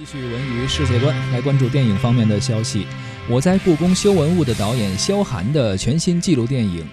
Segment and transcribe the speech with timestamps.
[0.00, 2.86] 继续文娱世界观，来关注电影方面的消息。
[3.28, 6.82] 我在故宫修文物的导演萧寒的全新纪录电影《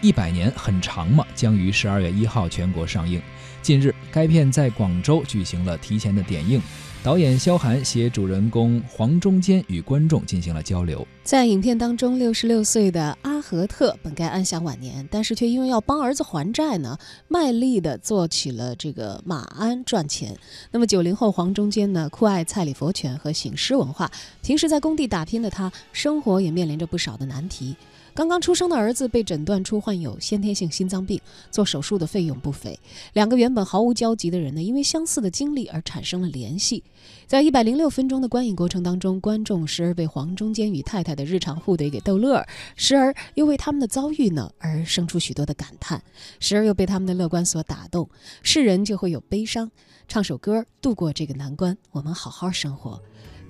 [0.00, 3.20] 一百年很长吗》将于十二月一号全国上映。
[3.60, 6.58] 近日，该片在广州举行了提前的点映。
[7.02, 11.06] 导演萧寒携主人公黄忠坚与观众进行了交流。
[11.22, 16.96] 在影片当中，六十六岁的阿何特本该安享晚年，但是却因为要帮儿子还债呢，
[17.28, 20.34] 卖力的做起了这个马鞍赚钱。
[20.70, 24.10] 那么九零后黄忠坚呢，酷爱蔡李佛拳和醒狮文化，
[24.42, 27.76] 平时在工地打拼的他，生活也面临着不少的难题。
[28.14, 32.78] 刚刚出生的儿子被诊断出患有先天性心脏病，做手术的费用不菲。
[33.12, 36.84] 两个原本毫无交集的人呢，因为相似的经历而产生了联系。
[37.26, 46.02] 在一百零六分钟的观影过程当中，观众时而被黄忠坚与太太的日常互怼给逗乐，时而又为他们的遭遇呢而生出许多的感叹，
[46.40, 48.08] 时而又被他们的乐观所打动。
[48.42, 49.70] 世人就会有悲伤，
[50.08, 53.00] 唱首歌度过这个难关，我们好好生活。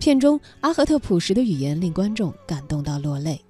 [0.00, 3.40] 片中阿赫特朴实的语言令观众感动到落泪。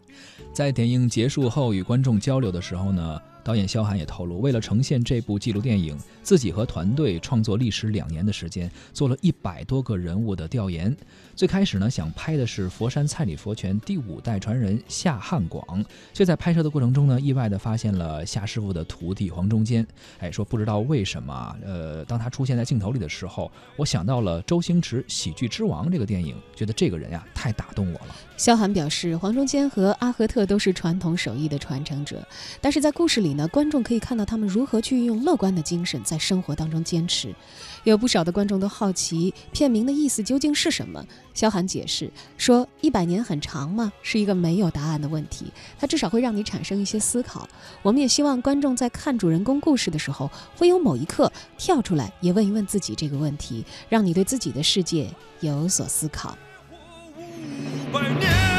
[0.53, 10.97] 在点映结束后与观众交流的时候呢，导演萧寒也透露，为了呈现这部纪录电影，自己和团队创作历时两年的时间，做了一百多个人物的调研。
[11.37, 15.85] 最开始呢，想拍的是佛山蔡李佛拳第五代传人夏汉广，
[16.15, 19.87] 却在拍摄的过程中呢，意外的发现了夏师傅的徒弟黄忠坚。
[20.21, 28.15] 哎，说不知道为什么，呃，当他出现在镜头里的时候，我想到了周星驰《喜剧之王》这个电影，觉得这个人呀太打动我了。
[28.37, 32.27] 萧寒表示，黄忠坚和阿合特都是传统手艺的传承者，
[32.61, 37.35] 但是在故事里呢，观众可以看到他们如何去运用乐观的精神在生活当中坚持。
[37.83, 41.05] 有不少的观众都好奇片名的意思究竟是什么。
[41.35, 43.93] 萧寒解释说：“一百年很长吗？
[44.03, 47.47] 是一个没有答案的问题，它至少会让你产生一些思考。
[47.83, 55.11] 我们也希望观众在看主人公故事的时候，会有某一刻跳出来，也问一问自己这个问题，让你对自己的世界
[55.41, 56.39] 有所思考。”
[57.93, 58.54] 百年。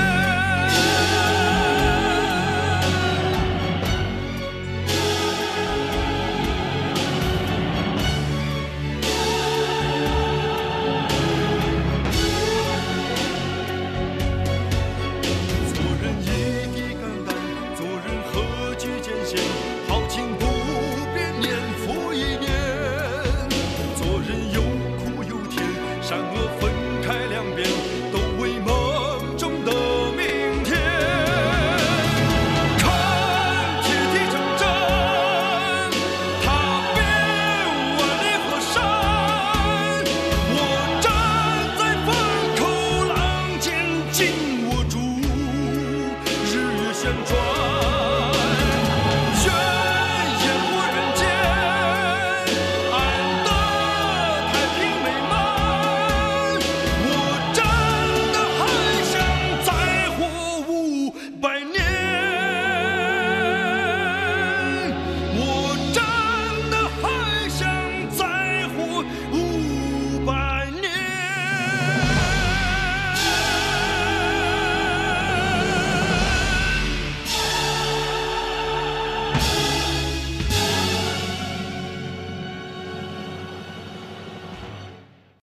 [47.05, 47.44] Washington.